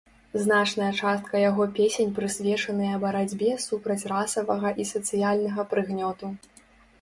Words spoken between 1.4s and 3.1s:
яго песень прысвечаныя